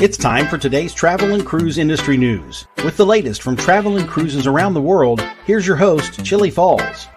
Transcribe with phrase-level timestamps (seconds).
[0.00, 2.68] It's time for today's travel and cruise industry news.
[2.84, 7.08] With the latest from travel and cruises around the world, here's your host, Chillie Falls.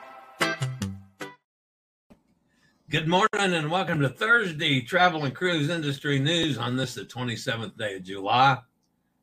[2.90, 7.78] Good morning and welcome to Thursday Travel and Cruise Industry News on this, the 27th
[7.78, 8.58] day of July,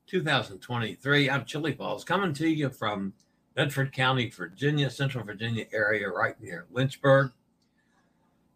[0.07, 1.29] 2023.
[1.29, 3.13] I'm Chillie Falls coming to you from
[3.57, 7.33] Bedford County, Virginia, Central Virginia area, right near Lynchburg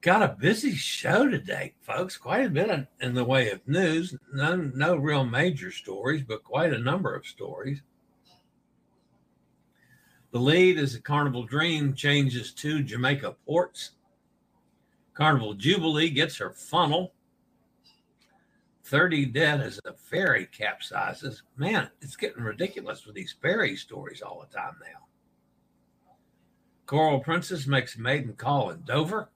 [0.02, 2.16] got a busy show today, folks.
[2.16, 4.14] Quite a bit in the way of news.
[4.34, 7.80] No, no real major stories, but quite a number of stories.
[10.32, 13.92] The lead is a Carnival Dream changes to Jamaica ports.
[15.14, 17.12] Carnival Jubilee gets her funnel.
[18.84, 21.42] 30 dead as a ferry capsizes.
[21.56, 25.06] Man, it's getting ridiculous with these ferry stories all the time now.
[26.86, 29.28] Coral Princess makes a maiden call in Dover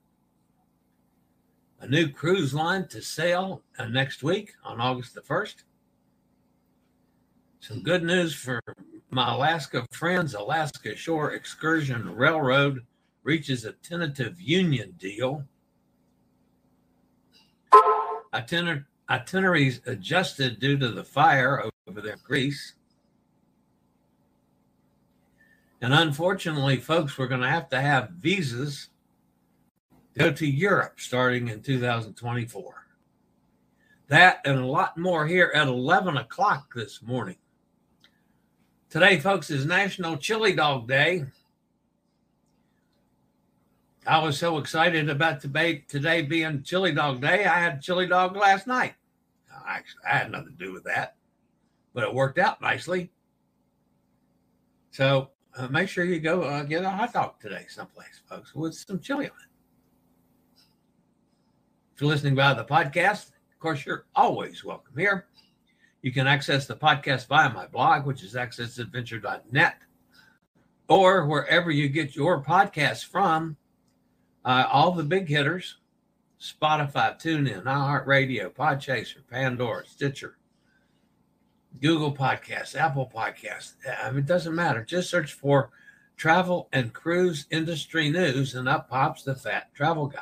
[1.79, 5.63] a new cruise line to sail uh, next week on August the 1st.
[7.59, 8.61] Some good news for
[9.09, 10.33] my Alaska friends.
[10.33, 12.85] Alaska Shore Excursion Railroad
[13.23, 15.43] reaches a tentative union deal.
[18.33, 22.73] Itiner- itineraries adjusted due to the fire over there in Greece.
[25.81, 28.89] And unfortunately, folks, we're going to have to have visas
[30.17, 32.87] go to Europe starting in 2024.
[34.07, 37.37] That and a lot more here at 11 o'clock this morning.
[38.89, 41.25] Today, folks, is National Chili Dog Day.
[44.07, 47.45] I was so excited about debate today being Chili Dog Day.
[47.45, 48.93] I had chili dog last night.
[49.67, 51.15] Actually, I had nothing to do with that,
[51.93, 53.11] but it worked out nicely.
[54.91, 58.73] So uh, make sure you go uh, get a hot dog today, someplace, folks, with
[58.73, 59.56] some chili on it.
[61.97, 65.25] If you're listening via the podcast, of course, you're always welcome here.
[66.03, 69.77] You can access the podcast via my blog, which is accessadventure.net,
[70.89, 73.57] or wherever you get your podcasts from.
[74.45, 75.77] Uh, all the big hitters
[76.39, 80.37] Spotify, TuneIn, iHeartRadio, Podchaser, Pandora, Stitcher,
[81.81, 83.73] Google Podcasts, Apple Podcasts.
[84.03, 84.85] I mean, it doesn't matter.
[84.85, 85.71] Just search for
[86.15, 90.21] travel and cruise industry news, and up pops the fat travel guy.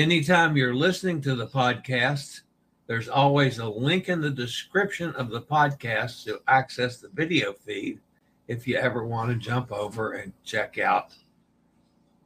[0.00, 2.40] Anytime you're listening to the podcast,
[2.86, 8.00] there's always a link in the description of the podcast to access the video feed
[8.48, 11.12] if you ever want to jump over and check out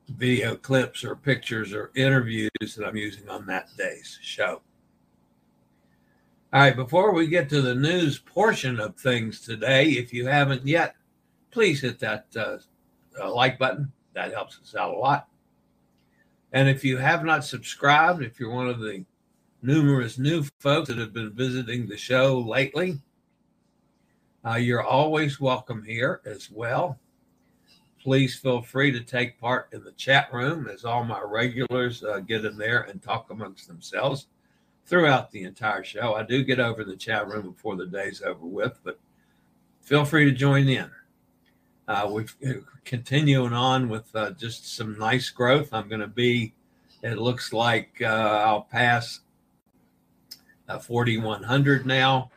[0.06, 4.62] video clips or pictures or interviews that I'm using on that day's show.
[6.52, 10.64] All right, before we get to the news portion of things today, if you haven't
[10.64, 10.94] yet,
[11.50, 12.58] please hit that uh,
[13.20, 13.90] uh, like button.
[14.12, 15.28] That helps us out a lot.
[16.54, 19.04] And if you have not subscribed, if you're one of the
[19.60, 23.00] numerous new folks that have been visiting the show lately,
[24.46, 27.00] uh, you're always welcome here as well.
[28.00, 32.20] Please feel free to take part in the chat room as all my regulars uh,
[32.20, 34.28] get in there and talk amongst themselves
[34.86, 36.14] throughout the entire show.
[36.14, 39.00] I do get over in the chat room before the day's over with, but
[39.80, 40.88] feel free to join in.
[41.86, 45.68] Uh, we're continuing on with uh, just some nice growth.
[45.72, 46.54] I'm going to be,
[47.02, 48.06] it looks like uh,
[48.46, 49.20] I'll pass
[50.68, 52.30] uh, 4,100 now,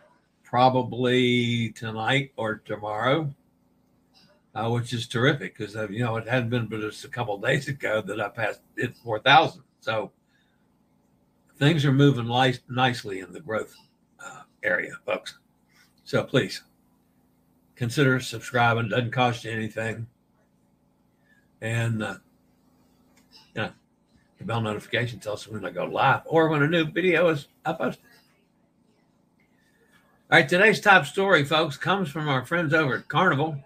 [0.44, 3.33] probably tonight or tomorrow,
[4.53, 7.38] uh, which is terrific because, uh, you know, it hadn't been but just a couple
[7.38, 9.63] days ago that I passed it 4,000.
[9.79, 10.11] So
[11.57, 13.75] things are moving li- nicely in the growth
[14.63, 15.38] area, folks.
[16.03, 16.63] So please
[17.77, 18.88] consider subscribing.
[18.88, 20.07] It Doesn't cost you anything.
[21.62, 22.15] And, uh,
[24.38, 27.47] the bell notification tells us when I go live or when a new video is
[27.65, 27.97] uploaded.
[30.29, 33.57] All right, today's top story, folks, comes from our friends over at Carnival.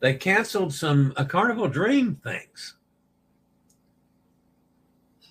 [0.00, 2.74] They canceled some a Carnival Dream things.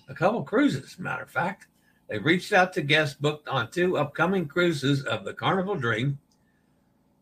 [0.08, 1.66] A couple cruises, matter of fact.
[2.08, 6.18] They reached out to guests booked on two upcoming cruises of the Carnival Dream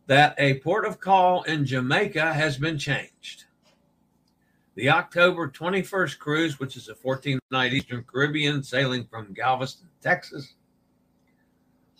[0.07, 3.45] that a port of call in Jamaica has been changed.
[4.75, 10.55] The October 21st cruise, which is a 14 night Eastern Caribbean sailing from Galveston, Texas.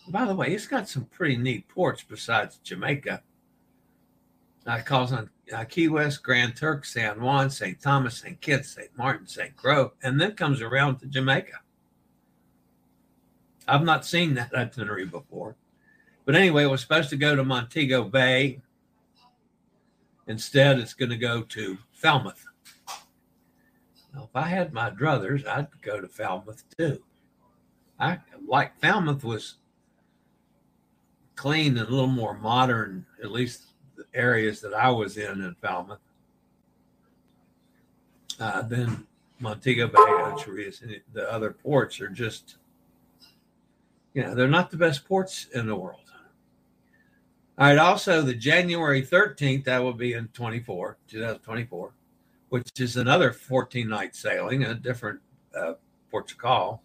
[0.09, 3.23] By the way, it's got some pretty neat ports besides Jamaica.
[4.67, 7.79] It calls on uh, Key West, Grand Turk, San Juan, St.
[7.79, 8.39] Thomas, St.
[8.41, 8.95] Kitts, St.
[8.97, 9.55] Martin, St.
[9.55, 11.59] Croix, and then comes around to Jamaica.
[13.67, 15.55] I've not seen that itinerary before.
[16.25, 18.61] But anyway, it was supposed to go to Montego Bay.
[20.27, 22.43] Instead, it's going to go to Falmouth.
[24.13, 27.03] Now, if I had my druthers, I'd go to Falmouth too.
[27.99, 29.55] I like Falmouth was
[31.35, 35.55] clean and a little more modern, at least the areas that I was in in
[35.61, 35.99] Falmouth.
[38.39, 39.05] Uh, then
[39.39, 42.57] Montego Bay, Ocho Rios, and the other ports are just,
[44.15, 45.99] you know, they're not the best ports in the world.
[47.57, 47.77] All right.
[47.77, 51.93] Also, the January 13th, that will be in 24, 2024,
[52.49, 55.19] which is another 14 night sailing, a different
[55.55, 55.73] uh,
[56.09, 56.81] port to call.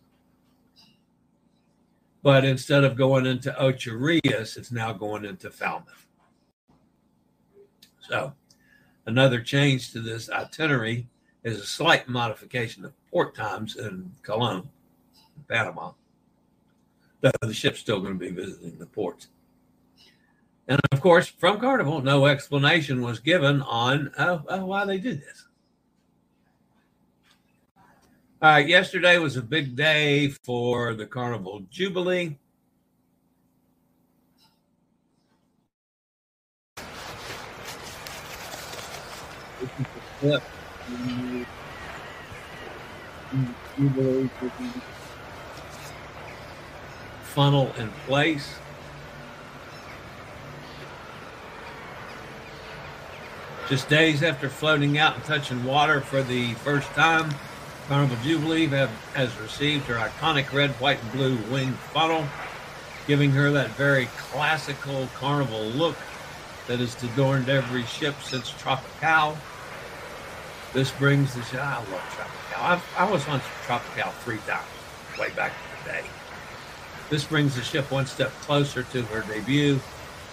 [2.23, 6.06] But instead of going into Ocho Rios, it's now going into Falmouth.
[8.09, 8.35] So,
[9.06, 11.06] another change to this itinerary
[11.44, 14.69] is a slight modification of port times in Colon,
[15.49, 15.93] Panama.
[17.43, 19.29] The ship's still going to be visiting the ports.
[20.69, 25.21] And of course, from Carnival, no explanation was given on uh, uh, why they did
[25.21, 25.47] this.
[28.43, 32.39] All right, yesterday was a big day for the Carnival Jubilee.
[47.35, 48.56] Funnel in place.
[53.69, 57.32] Just days after floating out and touching water for the first time,
[57.87, 62.25] Carnival Jubilee have, has received her iconic red, white, and blue winged funnel,
[63.06, 65.97] giving her that very classical carnival look
[66.67, 69.38] that has adorned every ship since Tropical.
[70.73, 72.65] This brings the I love Tropical.
[72.65, 74.67] I've, I was on Tropical three times
[75.17, 76.20] way back in the day.
[77.11, 79.81] This brings the ship one step closer to her debut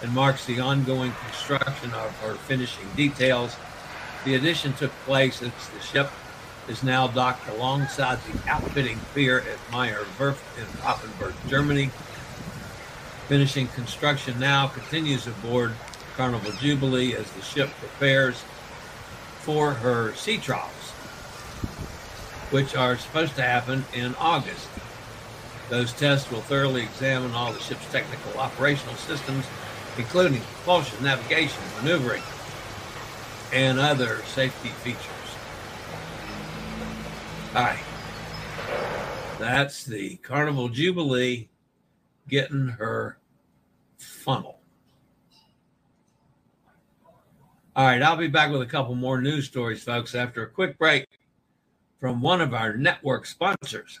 [0.00, 3.56] and marks the ongoing construction of her finishing details.
[4.24, 6.08] The addition took place as the ship
[6.68, 11.90] is now docked alongside the outfitting pier at Meyer Werft in Papenburg, Germany.
[13.26, 15.72] Finishing construction now continues aboard
[16.16, 18.44] Carnival Jubilee as the ship prepares
[19.40, 20.90] for her sea trials,
[22.50, 24.68] which are supposed to happen in August.
[25.68, 29.44] Those tests will thoroughly examine all the ship's technical operational systems
[29.98, 32.22] including propulsion, navigation, maneuvering,
[33.52, 35.04] and other safety features.
[37.54, 37.78] All right.
[39.38, 41.48] That's the Carnival Jubilee
[42.28, 43.18] getting her
[43.98, 44.60] funnel.
[47.74, 50.78] All right, I'll be back with a couple more news stories, folks, after a quick
[50.78, 51.06] break
[52.00, 54.00] from one of our network sponsors.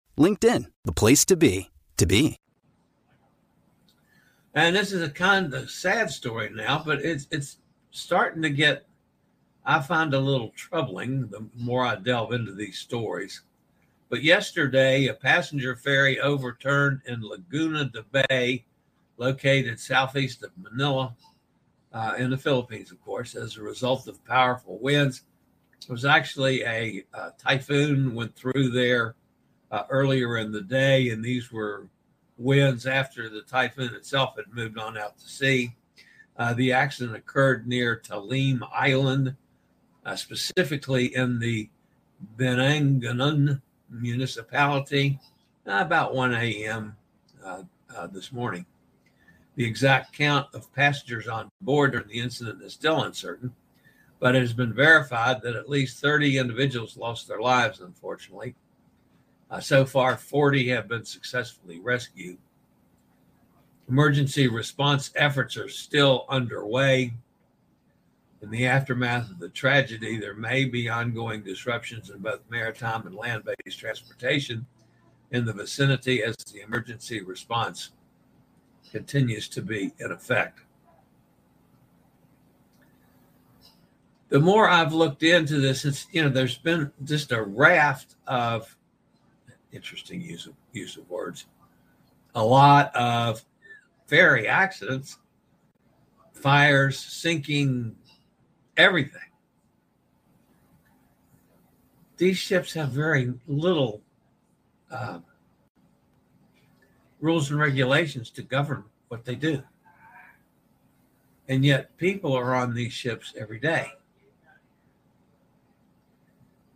[0.17, 2.37] LinkedIn, the place to be, to be.
[4.53, 7.57] And this is a kind of sad story now, but it's it's
[7.91, 8.85] starting to get
[9.65, 13.41] I find a little troubling the more I delve into these stories.
[14.09, 18.65] But yesterday, a passenger ferry overturned in Laguna de Bay,
[19.17, 21.15] located southeast of Manila,
[21.93, 25.21] uh, in the Philippines, of course, as a result of powerful winds.
[25.81, 29.15] It was actually a, a typhoon went through there
[29.71, 31.87] uh, earlier in the day, and these were
[32.37, 35.73] winds after the typhoon itself had moved on out to sea.
[36.37, 39.35] Uh, the accident occurred near Talim Island,
[40.05, 41.69] uh, specifically in the
[42.37, 45.19] Binangonan municipality,
[45.65, 46.95] about 1 a.m.
[47.43, 47.63] Uh,
[47.95, 48.65] uh, this morning.
[49.55, 53.53] The exact count of passengers on board during the incident is still uncertain,
[54.19, 58.55] but it has been verified that at least 30 individuals lost their lives, unfortunately.
[59.51, 62.37] Uh, so far, 40 have been successfully rescued.
[63.89, 67.13] Emergency response efforts are still underway.
[68.41, 73.13] In the aftermath of the tragedy, there may be ongoing disruptions in both maritime and
[73.13, 74.65] land based transportation
[75.31, 77.91] in the vicinity as the emergency response
[78.89, 80.61] continues to be in effect.
[84.29, 88.75] The more I've looked into this, it's you know, there's been just a raft of
[89.71, 91.45] interesting use of use of words,
[92.35, 93.43] a lot of
[94.07, 95.17] ferry accidents,
[96.33, 97.95] fires, sinking,
[98.77, 99.21] everything.
[102.17, 104.01] These ships have very little
[104.91, 105.19] uh,
[107.19, 109.63] rules and regulations to govern what they do.
[111.47, 113.87] And yet, people are on these ships every day.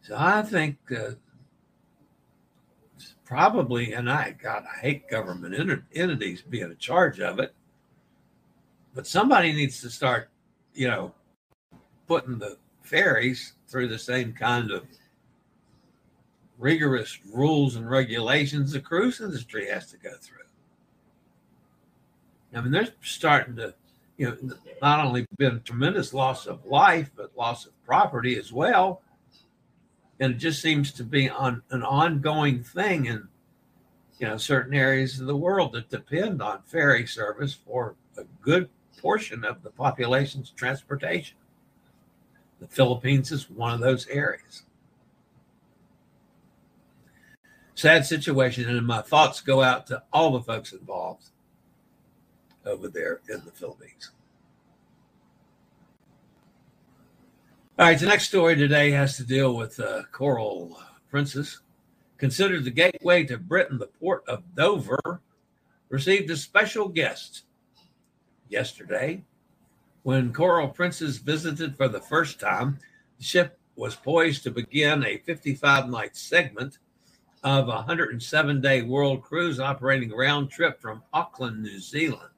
[0.01, 1.11] So I think uh,
[3.25, 7.53] probably, and I, God, I hate government entities being in charge of it,
[8.93, 10.29] but somebody needs to start,
[10.73, 11.13] you know,
[12.07, 14.85] putting the ferries through the same kind of
[16.57, 20.37] rigorous rules and regulations the cruise industry has to go through.
[22.53, 23.73] I mean, they're starting to,
[24.17, 29.01] you know, not only been tremendous loss of life, but loss of property as well.
[30.19, 33.27] And it just seems to be on an ongoing thing in,
[34.19, 38.69] you know, certain areas of the world that depend on ferry service for a good
[38.97, 41.37] portion of the population's transportation.
[42.61, 44.63] The Philippines is one of those areas.
[47.75, 51.25] Sad situation, and my thoughts go out to all the folks involved
[52.65, 54.11] over there in the Philippines.
[57.77, 60.79] All right, the next story today has to deal with uh, Coral
[61.09, 61.59] Princess.
[62.17, 65.19] Considered the gateway to Britain, the port of Dover
[65.89, 67.43] received a special guest
[68.47, 69.25] yesterday
[70.03, 72.79] when Coral Princess visited for the first time.
[73.17, 76.77] The ship was poised to begin a 55 night segment
[77.43, 82.34] of a 107 day world cruise operating round trip from Auckland, New Zealand.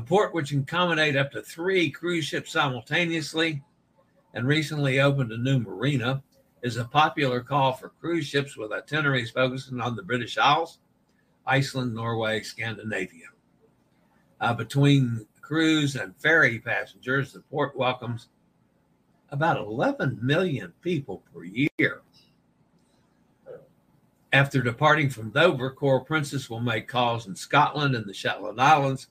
[0.00, 3.62] The port, which can accommodate up to three cruise ships simultaneously
[4.32, 6.22] and recently opened a new marina,
[6.62, 10.78] is a popular call for cruise ships with itineraries focusing on the British Isles,
[11.46, 13.26] Iceland, Norway, Scandinavia.
[14.40, 18.28] Uh, between cruise and ferry passengers, the port welcomes
[19.28, 22.00] about 11 million people per year.
[24.32, 29.08] After departing from Dover, Coral Princess will make calls in Scotland and the Shetland Islands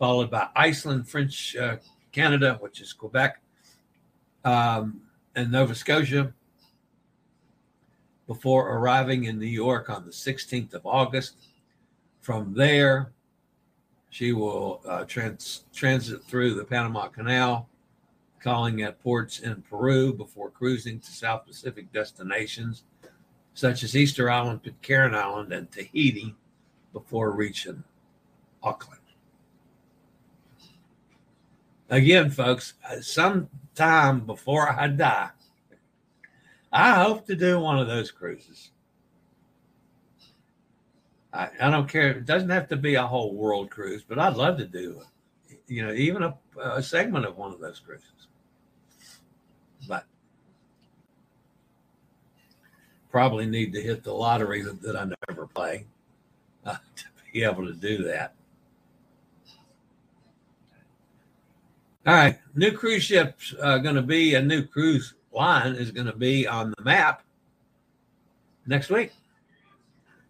[0.00, 1.76] followed by Iceland, French uh,
[2.10, 3.42] Canada, which is Quebec,
[4.46, 5.02] um,
[5.36, 6.32] and Nova Scotia,
[8.26, 11.34] before arriving in New York on the 16th of August.
[12.22, 13.12] From there,
[14.08, 17.68] she will uh, trans- transit through the Panama Canal,
[18.42, 22.84] calling at ports in Peru before cruising to South Pacific destinations
[23.52, 26.34] such as Easter Island, Pitcairn Island, and Tahiti
[26.94, 27.84] before reaching
[28.62, 28.99] Auckland
[31.90, 35.30] Again, folks, uh, sometime before I die,
[36.72, 38.70] I hope to do one of those cruises.
[41.32, 42.10] I, I don't care.
[42.10, 45.02] It doesn't have to be a whole world cruise, but I'd love to do,
[45.66, 48.28] you know, even a, a segment of one of those cruises.
[49.88, 50.04] But
[53.10, 55.86] probably need to hit the lottery that, that I never play
[56.64, 58.34] uh, to be able to do that.
[62.10, 66.08] All right, new cruise ships uh, going to be a new cruise line is going
[66.08, 67.22] to be on the map
[68.66, 69.12] next week.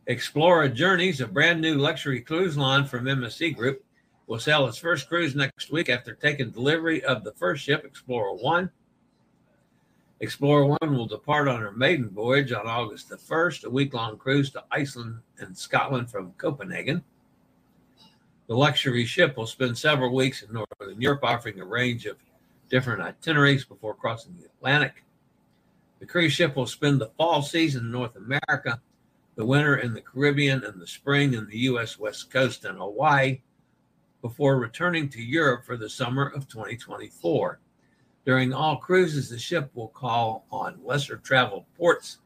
[0.06, 3.82] Explora Journeys, a brand new luxury cruise line from MSC Group,
[4.26, 8.38] will sail its first cruise next week after taking delivery of the first ship, Explora
[8.42, 8.70] One.
[10.20, 14.18] Explora One will depart on her maiden voyage on August the 1st, a week long
[14.18, 17.02] cruise to Iceland and Scotland from Copenhagen.
[18.50, 22.16] The luxury ship will spend several weeks in Northern Europe, offering a range of
[22.68, 25.04] different itineraries before crossing the Atlantic.
[26.00, 28.82] The cruise ship will spend the fall season in North America,
[29.36, 31.96] the winter in the Caribbean, and the spring in the U.S.
[31.96, 33.40] West Coast and Hawaii
[34.20, 37.60] before returning to Europe for the summer of 2024.
[38.26, 42.18] During all cruises, the ship will call on lesser traveled ports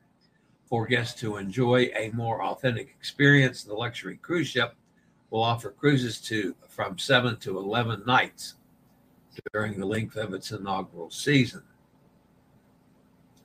[0.65, 3.63] for guests to enjoy a more authentic experience.
[3.63, 4.75] The luxury cruise ship
[5.35, 8.55] will offer cruises to from 7 to 11 nights
[9.53, 11.61] during the length of its inaugural season.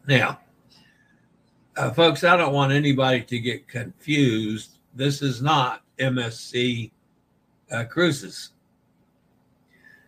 [0.08, 0.40] Now,
[1.76, 4.78] uh, folks, I don't want anybody to get confused.
[4.94, 6.92] This is not MSC
[7.72, 8.52] uh, Cruises.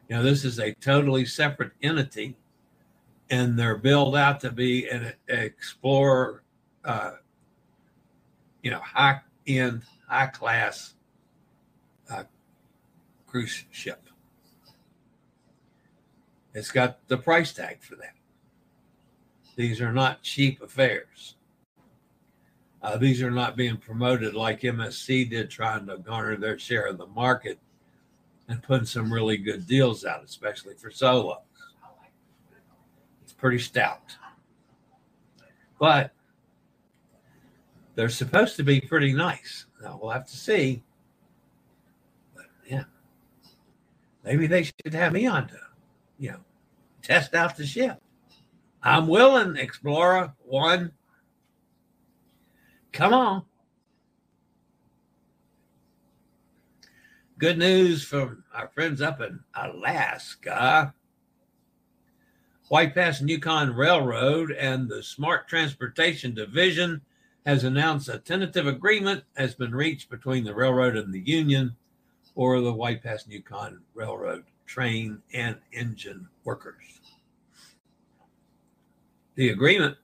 [0.07, 2.37] You know, this is a totally separate entity,
[3.31, 6.43] and they're billed out to be an Explorer,
[6.85, 7.13] uh,
[8.61, 10.93] you know, high end, high class
[13.31, 14.09] cruise ship.
[16.53, 18.15] It's got the price tag for that.
[19.55, 21.35] These are not cheap affairs.
[22.83, 26.97] Uh, these are not being promoted like MSC did, trying to garner their share of
[26.97, 27.57] the market
[28.49, 31.37] and putting some really good deals out, especially for solos.
[33.23, 34.17] It's pretty stout.
[35.79, 36.11] But
[37.95, 39.67] they're supposed to be pretty nice.
[39.81, 40.83] Now we'll have to see
[44.23, 45.59] maybe they should have me on to,
[46.17, 46.39] you know,
[47.01, 48.01] test out the ship.
[48.83, 50.91] I'm willing, Explora One.
[52.91, 53.43] Come on.
[57.37, 60.93] Good news from our friends up in Alaska.
[62.67, 67.01] White Pass and Yukon Railroad and the Smart Transportation Division
[67.45, 71.75] has announced a tentative agreement has been reached between the railroad and the union
[72.41, 76.99] or the White Pass and Yukon Railroad train and engine workers.
[79.35, 79.95] The agreement,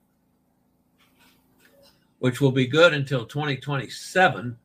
[2.20, 4.56] which will be good until 2027,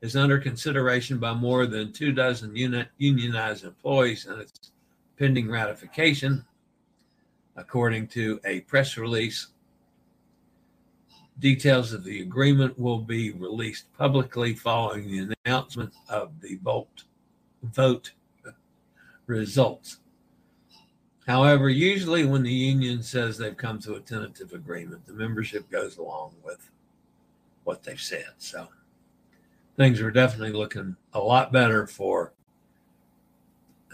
[0.00, 2.56] is under consideration by more than two dozen
[2.98, 4.72] unionized employees and it's
[5.16, 6.44] pending ratification,
[7.54, 9.46] according to a press release.
[11.38, 17.04] Details of the agreement will be released publicly following the announcement of the vote,
[17.62, 18.12] vote
[19.26, 19.98] results.
[21.26, 25.96] However, usually when the union says they've come to a tentative agreement, the membership goes
[25.96, 26.70] along with
[27.64, 28.26] what they've said.
[28.38, 28.68] So
[29.76, 32.32] things are definitely looking a lot better for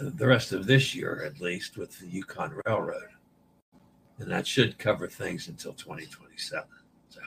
[0.01, 3.09] the rest of this year, at least, with the Yukon Railroad.
[4.19, 6.67] And that should cover things until 2027.
[7.11, 7.21] So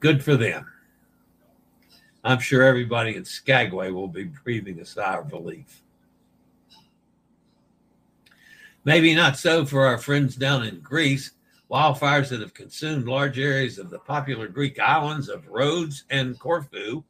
[0.00, 0.66] good for them.
[2.24, 5.82] I'm sure everybody in Skagway will be breathing a sigh of relief.
[8.84, 11.32] Maybe not so for our friends down in Greece.
[11.70, 17.02] Wildfires that have consumed large areas of the popular Greek islands of Rhodes and Corfu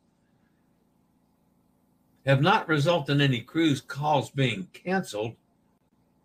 [2.25, 5.35] have not resulted in any cruise calls being canceled,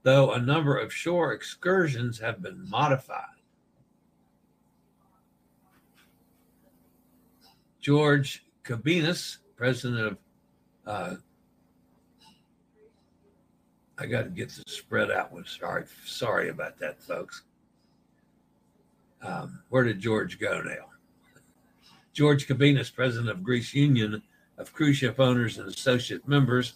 [0.04, 3.24] though a number of shore excursions have been modified.
[7.82, 10.18] George Koumpenas, president of
[10.86, 11.16] uh,
[13.98, 15.46] I got to get the spread out one.
[15.46, 17.44] Sorry, sorry about that, folks.
[19.22, 20.86] Um, where did George go now?
[22.14, 24.22] George Koumpenas, president of Greece Union
[24.58, 26.74] of Cruise Ship Owners and Associate Members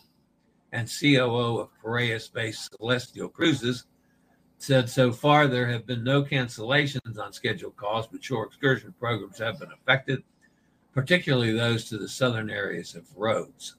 [0.72, 3.86] and COO of Piraeus based Celestyal Cruises,
[4.58, 9.38] said so far there have been no cancellations on scheduled calls, but shore excursion programs
[9.40, 10.24] have been affected,
[10.94, 13.76] particularly those to the southern areas of Rhodes.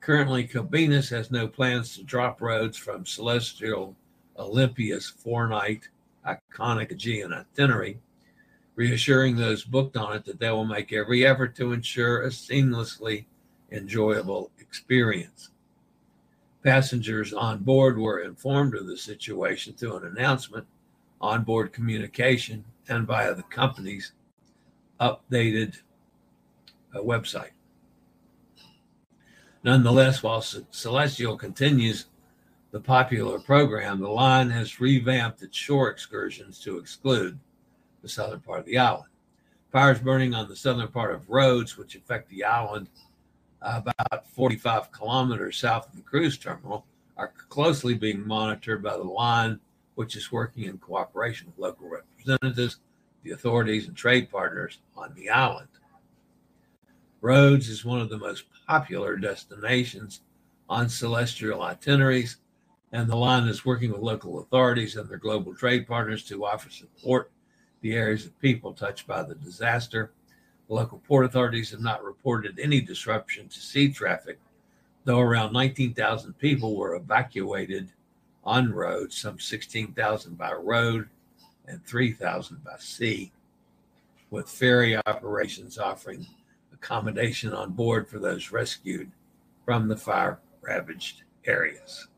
[0.00, 3.94] Currently, Koumpenas has no plans to drop Rhodes from Celestyal
[4.38, 5.88] Olympia's four night
[6.26, 8.00] iconic Aegean itinerary,
[8.74, 13.26] reassuring those booked on it that they will make every effort to ensure a seamlessly
[13.70, 15.50] enjoyable experience.
[16.62, 20.66] Passengers on board were informed of the situation through an announcement,
[21.20, 24.12] onboard communication, and via the company's
[25.00, 25.80] updated
[26.94, 27.50] Uh, website.
[29.64, 32.06] Nonetheless, while Celestyal continues
[32.70, 37.38] the popular program, the line has revamped its shore excursions to exclude
[38.02, 39.08] the southern part of the island.
[39.70, 42.88] Fires burning on the southern part of Rhodes, which affect the island
[43.62, 46.84] uh, about 45 kilometers south of the cruise terminal,
[47.16, 49.60] are closely being monitored by the line,
[49.94, 52.80] which is working in cooperation with local representatives,
[53.22, 55.68] the authorities, and trade partners on the island.
[57.22, 60.22] Rhodes is one of the most popular destinations
[60.68, 62.38] on Celestyal itineraries,
[62.90, 66.68] and the line is working with local authorities and their global trade partners to offer
[66.68, 67.30] support
[67.80, 70.10] the areas of people touched by the disaster.
[70.66, 74.40] The local port authorities have not reported any disruption to sea traffic,
[75.04, 77.92] though around 19,000 people were evacuated
[78.42, 81.08] on Rhodes, some 16,000 by road
[81.68, 83.30] and 3,000 by sea,
[84.30, 86.26] with ferry operations offering
[86.82, 89.10] accommodation on board for those rescued
[89.64, 92.08] from the fire ravaged areas.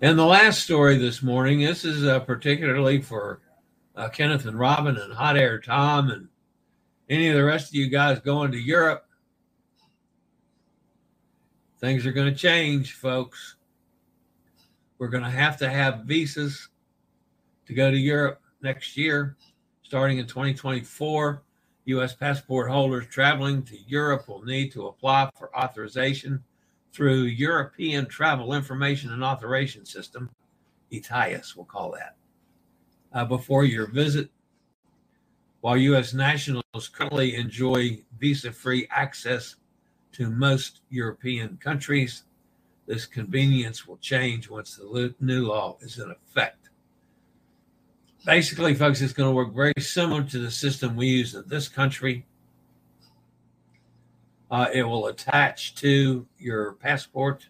[0.00, 3.40] And the last story this morning, this is uh, particularly for
[3.96, 6.28] uh, Kenneth and Robin and Hot Air Tom and
[7.10, 9.04] any of the rest of you guys going to Europe.
[11.80, 13.56] Things are going to change, folks.
[14.98, 16.68] We're going to have to have visas
[17.66, 19.36] to go to Europe next year
[19.88, 21.42] starting in 2024.
[21.86, 22.14] U.S.
[22.14, 26.44] passport holders traveling to Europe will need to apply for authorization
[26.92, 30.28] through European Travel Information and Authorization System,
[30.92, 32.16] ETIAS, we'll call that,
[33.14, 34.28] uh, before your visit.
[35.62, 36.12] While U.S.
[36.12, 39.56] nationals currently enjoy visa free access
[40.12, 42.24] to most European countries,
[42.86, 46.57] this convenience will change once the new law is in effect
[48.24, 51.68] basically, folks, it's going to work very similar to the system we use in this
[51.68, 52.26] country.
[54.50, 57.48] Uh, it will attach to your passport.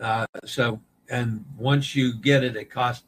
[0.00, 0.80] Uh, so,
[1.10, 3.04] and once you get it, it costs,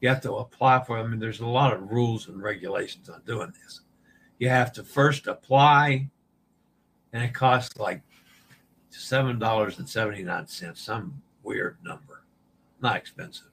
[0.00, 1.02] you have to apply for it.
[1.02, 3.80] I mean, there's a lot of rules and regulations on doing this.
[4.38, 6.08] You have to first apply,
[7.12, 8.02] and it costs like
[8.92, 12.22] $7.79, some weird number.
[12.80, 13.48] Not expensive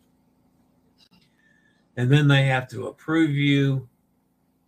[1.97, 3.87] and then they have to approve you.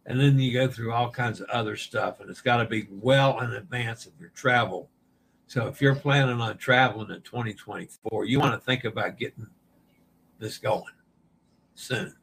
[0.06, 2.88] And then you go through all kinds of other stuff and it's got to be
[2.90, 4.90] well in advance of your travel.
[5.48, 9.48] So if you're planning on traveling in 2024 you want to think about getting
[10.40, 10.84] this going
[11.76, 12.16] soon.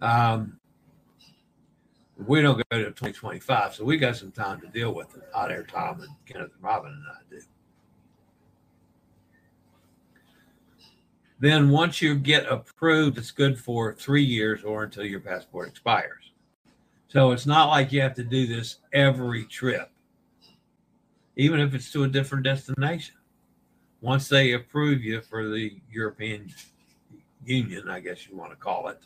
[0.00, 0.60] Um,
[2.26, 5.22] we don't go to 2025 so we got some time to deal with it.
[5.32, 7.40] Hot air tom and kenneth and robin and i do
[11.44, 16.32] Then once you get approved, it's good for three years or until your passport expires.
[17.08, 19.90] So it's not like you have to do this every trip,
[21.36, 23.16] even if it's to a different destination.
[24.00, 26.50] Once they approve you for the European
[27.44, 29.00] Union, I guess you want to call it,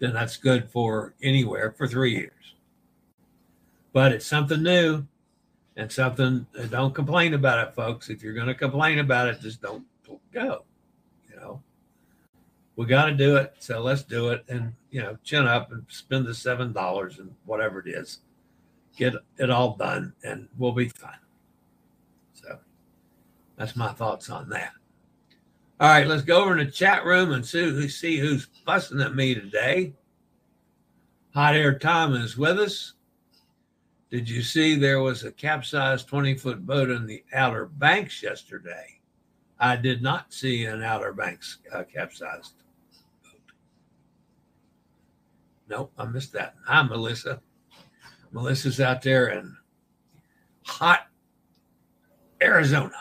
[0.00, 2.56] then that's good for anywhere for three years.
[3.92, 5.06] But it's something new
[5.76, 8.10] and something, don't complain about it, folks.
[8.10, 9.84] If you're going to complain about it, just don't
[10.32, 10.64] go
[12.76, 13.54] we got to do it.
[13.58, 17.80] So let's do it and, you know, chin up and spend the $7 and whatever
[17.80, 18.20] it is,
[18.96, 21.18] get it all done and we'll be fine.
[22.32, 22.58] So
[23.56, 24.72] that's my thoughts on that.
[25.80, 29.14] All right, let's go over in the chat room and see, see who's fussing at
[29.14, 29.92] me today.
[31.34, 32.94] Hot Air Tom is with us.
[34.10, 39.00] Did you see there was a capsized 20 foot boat in the Outer Banks yesterday?
[39.58, 42.52] I did not see an Outer Banks uh, capsized
[45.68, 46.54] Nope, I missed that.
[46.66, 47.40] Hi, Melissa.
[48.32, 49.56] Melissa's out there in
[50.66, 51.06] hot
[52.42, 52.92] Arizona.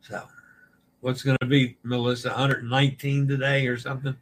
[0.00, 0.22] So,
[1.00, 4.16] what's going to be, Melissa, 119 today or something?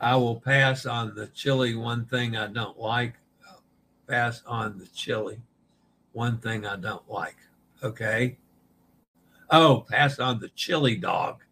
[0.00, 1.76] I will pass on the chili.
[1.76, 3.14] One thing I don't like.
[3.48, 3.62] I'll
[4.08, 5.40] pass on the chili.
[6.12, 7.36] One thing I don't like.
[7.84, 8.36] Okay.
[9.50, 11.42] Oh, pass on the chili dog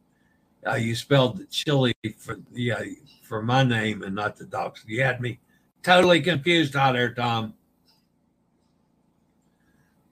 [0.66, 2.83] uh, you spelled the chili for yeah
[3.23, 4.85] for my name and not the dog's.
[4.87, 5.38] You had me
[5.83, 7.55] totally confused out there, Tom.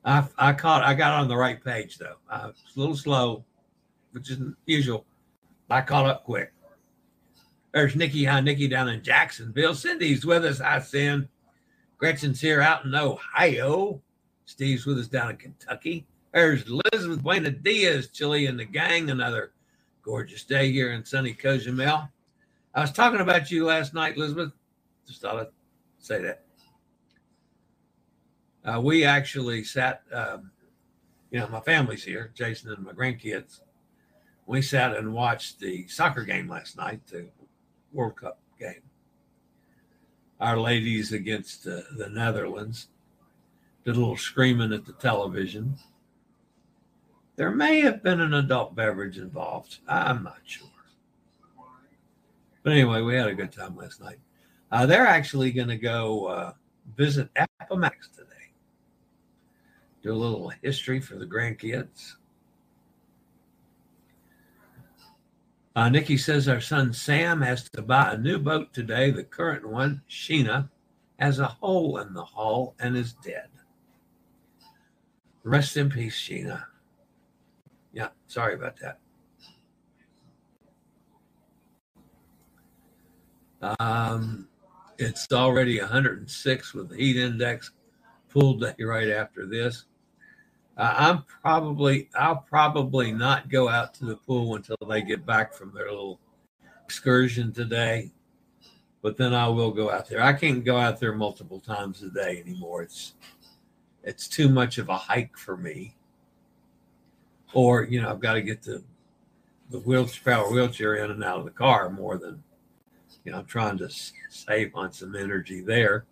[0.04, 2.16] I I caught I got on the right page though.
[2.30, 3.44] I was a little slow,
[4.12, 5.04] which isn't usual.
[5.70, 6.52] I caught up quick.
[7.72, 8.24] There's Nikki.
[8.24, 9.74] Hi, Nikki down in Jacksonville.
[9.74, 10.60] Cindy's with us.
[10.60, 11.28] Hi, Cindy.
[11.98, 14.00] Gretchen's here out in Ohio.
[14.46, 16.06] Steve's with us down in Kentucky.
[16.32, 19.52] There's Elizabeth Buena Diaz, Chili and the gang, another
[20.08, 22.08] Gorgeous day here in sunny Cozumel.
[22.74, 24.52] I was talking about you last night, Elizabeth.
[25.06, 25.46] Just thought I'd
[25.98, 26.44] say that.
[28.64, 30.50] Uh, we actually sat, um,
[31.30, 33.60] you know, my family's here, Jason and my grandkids.
[34.46, 37.28] We sat and watched the soccer game last night, the
[37.92, 38.80] World Cup game.
[40.40, 42.88] Our ladies against uh, the Netherlands
[43.84, 45.76] did a little screaming at the television.
[47.38, 49.78] There may have been an adult beverage involved.
[49.86, 50.66] I'm not sure.
[52.64, 54.18] But anyway, we had a good time last night.
[54.72, 56.52] Uh, they're actually going to go uh,
[56.96, 57.28] visit
[57.60, 58.26] Appomattox today.
[60.02, 62.14] Do a little history for the grandkids.
[65.76, 69.12] Uh, Nikki says our son Sam has to buy a new boat today.
[69.12, 70.68] The current one, Sheena,
[71.20, 73.46] has a hole in the hull and is dead.
[75.44, 76.64] Rest in peace, Sheena.
[78.28, 78.98] Sorry about that.
[83.80, 84.46] Um,
[84.98, 87.72] it's already 106 with the heat index
[88.28, 89.86] full day right after this.
[90.76, 95.52] Uh, I'm probably I'll probably not go out to the pool until they get back
[95.52, 96.20] from their little
[96.84, 98.12] excursion today.
[99.02, 100.22] But then I will go out there.
[100.22, 102.82] I can't go out there multiple times a day anymore.
[102.82, 103.14] It's
[104.04, 105.96] it's too much of a hike for me.
[107.52, 108.82] Or you know I've got to get the
[109.70, 112.42] the wheelchair power wheelchair in and out of the car more than
[113.24, 113.90] you know I'm trying to
[114.28, 116.04] save on some energy there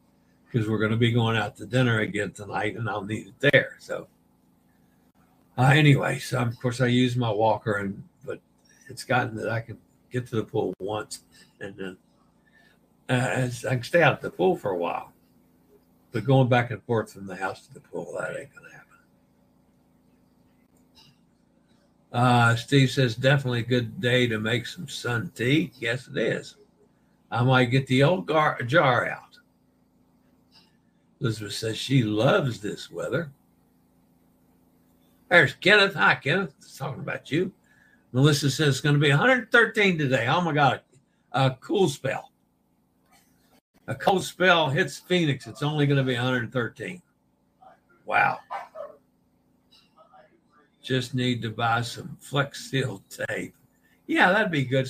[0.46, 3.50] because we're going to be going out to dinner again tonight and I'll need it
[3.52, 3.76] there.
[3.78, 4.06] So
[5.58, 8.40] uh, anyway, so of course I use my walker, and but
[8.88, 9.78] it's gotten that I can
[10.10, 11.22] get to the pool once,
[11.60, 11.96] and then
[13.08, 15.12] uh, I can stay out at the pool for a while.
[16.12, 18.85] But going back and forth from the house to the pool, that ain't gonna happen.
[22.16, 25.70] Uh, Steve says definitely a good day to make some sun tea.
[25.78, 26.56] Yes, it is.
[27.30, 29.36] I might get the old gar- jar out.
[31.20, 33.30] Elizabeth says she loves this weather.
[35.28, 35.92] There's Kenneth.
[35.92, 36.54] Hi, Kenneth.
[36.78, 37.52] Talking about you.
[38.12, 40.26] Melissa says it's going to be 113 today.
[40.26, 40.80] Oh my God,
[41.32, 42.32] a cool spell.
[43.88, 45.46] A cold spell hits Phoenix.
[45.46, 47.02] It's only going to be 113.
[48.06, 48.38] Wow.
[50.86, 53.56] Just need to buy some Flex Seal tape.
[54.06, 54.88] Yeah, that'd be good.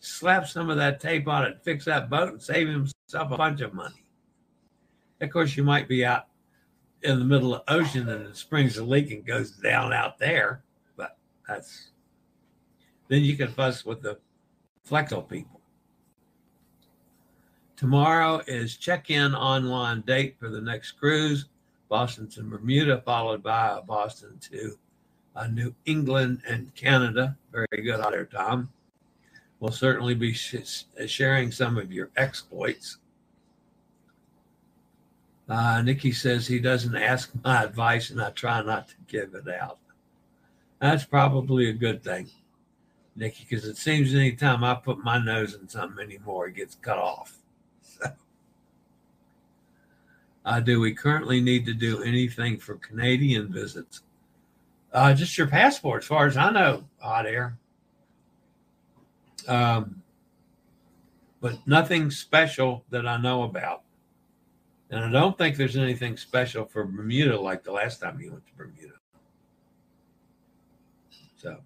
[0.00, 3.60] Slap some of that tape on it, fix that boat, and save himself a bunch
[3.60, 4.02] of money.
[5.20, 6.28] Of course, you might be out
[7.02, 10.18] in the middle of the ocean and it springs a leak and goes down out
[10.18, 10.64] there.
[10.96, 11.90] But that's
[13.08, 14.18] then you can fuss with the
[14.88, 15.60] Flexo people.
[17.76, 21.44] Tomorrow is check-in online date for the next cruise,
[21.90, 24.78] Boston to Bermuda, followed by Boston to
[25.44, 27.36] New England and Canada.
[27.52, 28.70] Very good out there, Tom.
[29.60, 32.98] We'll certainly be sh- sharing some of your exploits
[35.48, 39.48] uh, Nikki says he doesn't ask my advice and I try not to give it
[39.48, 39.78] out.
[40.80, 42.28] That's probably a good thing,
[43.14, 46.98] Nikki, because it seems anytime I put my nose in something anymore, it gets cut
[46.98, 47.38] off.
[47.80, 48.10] So,
[50.44, 54.02] uh, do we currently need to do anything for Canadian visits?
[54.92, 57.58] Uh, just your passport, as far as I know, hot air.
[59.46, 60.02] Um,
[61.40, 63.82] but nothing special that I know about.
[64.90, 68.46] And I don't think there's anything special for Bermuda like the last time you went
[68.46, 68.94] to Bermuda.
[71.36, 71.58] So,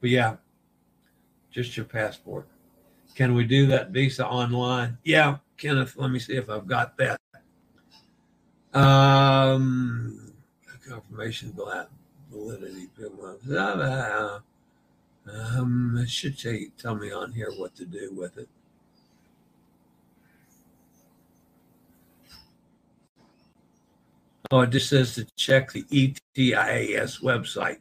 [0.00, 0.36] but yeah,
[1.50, 2.46] just your passport.
[3.14, 4.98] Can we do that visa online?
[5.04, 7.20] Yeah, Kenneth, let me see if I've got that.
[8.74, 8.82] Um,
[11.32, 11.52] confirmation
[12.30, 12.88] validity.
[15.26, 18.48] Um, it should tell, you, tell me on here what to do with it.
[24.50, 27.78] Oh, it just says to check the ETIAS website.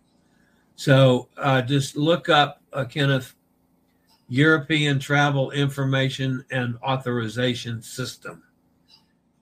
[0.78, 3.36] So uh, just look up, uh, Kenneth,
[4.30, 8.42] European Travel Information and Authorization System,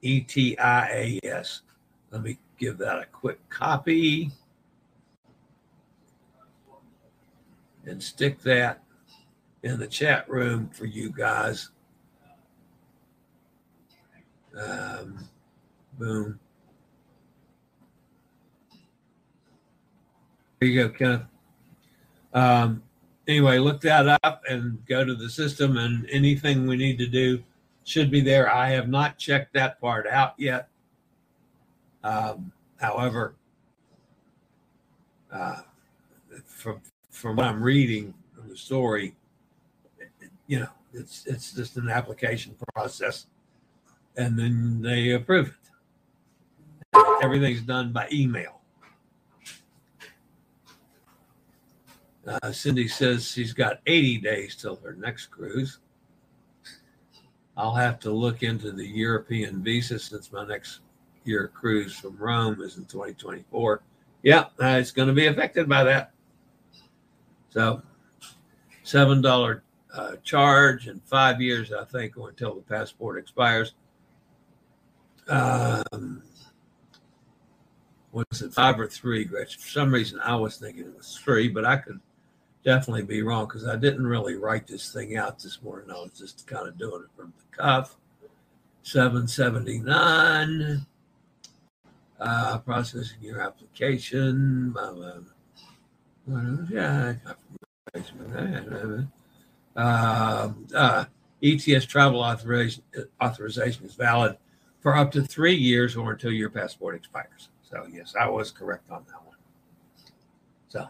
[0.04, 1.62] ETIAS.
[2.10, 4.32] Let me give that a quick copy
[7.88, 8.84] and stick that
[9.64, 11.72] in the chat room for you guys.
[14.56, 15.28] Um,
[15.98, 16.40] boom.
[20.60, 21.22] There you go, Kenneth.
[22.32, 22.84] Um,
[23.28, 27.44] anyway, look that up and go to the system, and anything we need to do
[27.86, 28.54] should be there.
[28.54, 30.71] I have not checked that part out yet.
[32.04, 33.36] Um, however,
[35.32, 35.62] uh,
[36.46, 38.14] from from what I'm reading,
[38.48, 39.16] the story,
[40.48, 43.28] you know, it's it's just an application process,
[44.18, 45.54] and then they approve it.
[47.22, 48.62] Everything's done by email.
[52.28, 55.80] Uh, Cindy says she's got 80 days till her next cruise.
[57.58, 60.82] I'll have to look into the European visa since my next
[61.24, 63.82] year cruise from Rome is in 2024.
[64.24, 66.12] Yeah, uh, it's going to be affected by that.
[67.50, 67.82] So,
[68.84, 73.74] seven dollar uh, charge and five years, I think, until the passport expires.
[75.28, 76.24] Um,
[78.12, 79.62] was it five or three, Gretchen?
[79.62, 82.00] For some reason, I was thinking it was three, but I could
[82.64, 85.90] definitely be wrong because I didn't really write this thing out this morning.
[85.90, 87.98] I was just kind of doing it from the cuff.
[88.84, 90.86] 779.
[92.22, 94.70] Uh, processing your application.
[94.70, 95.14] Blah, blah,
[96.32, 97.16] Uh, yeah.
[97.16, 99.08] I got from that.
[99.76, 101.06] Uh, uh,
[101.42, 102.84] ETIAS travel authorization,
[103.24, 104.38] authorization is valid
[104.82, 107.50] for up to three years or until your passport expires.
[107.64, 109.38] So, yes, I was correct on that one.
[110.68, 110.88] So,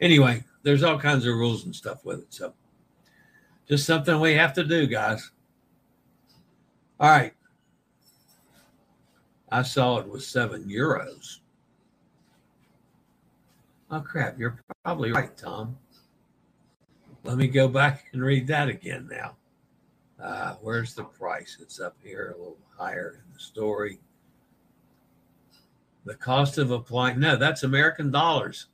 [0.00, 2.32] anyway, there's all kinds of rules and stuff with it.
[2.32, 2.54] So,
[3.68, 5.32] just something we have to do, guys.
[7.00, 7.32] All right.
[9.54, 11.38] I saw it was seven euros.
[13.88, 14.36] Oh, crap.
[14.36, 15.78] You're probably right, Tom.
[17.22, 19.36] Let me go back and read that again now.
[20.20, 21.58] Uh, where's the price?
[21.60, 24.00] It's up here a little higher in the story.
[26.04, 28.66] The cost of applying, no, that's American dollars.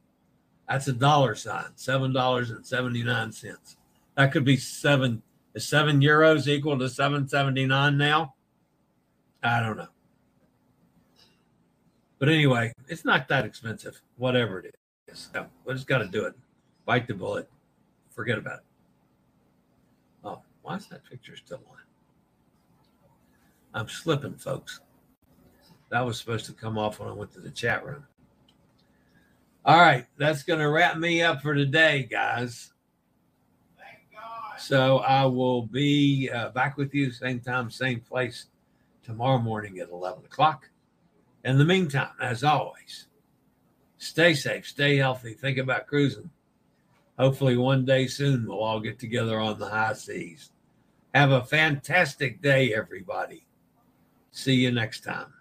[0.66, 3.76] That's a dollar sign, $7.79.
[4.14, 5.20] That could be seven.
[5.54, 8.32] Is seven euros equal to 779 now?
[9.42, 9.88] I don't know.
[12.20, 14.74] But anyway, it's not that expensive, whatever it
[15.08, 15.30] is.
[15.34, 16.34] No, we just got to do it.
[16.84, 17.48] Bite the bullet.
[18.10, 18.64] Forget about it.
[20.22, 21.78] Oh, why is that picture still on?
[23.72, 24.80] I'm slipping, folks.
[25.88, 28.04] That was supposed to come off when I went to the chat room.
[29.64, 32.72] All right, that's going to wrap me up for today, guys.
[34.58, 38.46] So I will be uh, back with you same time, same place
[39.02, 40.68] tomorrow morning at 11 o'clock.
[41.44, 43.06] In the meantime, as always,
[43.96, 46.30] stay safe, stay healthy, think about cruising.
[47.18, 50.52] Hopefully, one day soon we'll all get together on the high seas.
[51.14, 53.46] Have a fantastic day, everybody.
[54.32, 55.32] See you next time.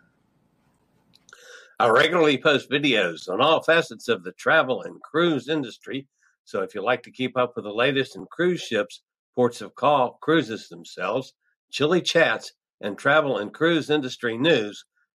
[1.79, 6.07] I regularly post videos on all facets of the travel and cruise industry.
[6.43, 9.01] So if you like to keep up with the latest in cruise ships,
[9.35, 11.33] ports of call, cruises themselves,
[11.71, 14.83] chilly chats, and travel and cruise industry news,